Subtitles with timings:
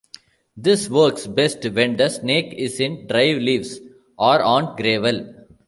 [0.57, 3.79] This works best when the snake is in dry leaves
[4.17, 5.45] or on gravel.